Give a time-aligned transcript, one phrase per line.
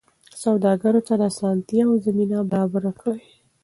[0.43, 3.21] سوداګرو ته د اسانتیاوو زمینه برابره کړئ.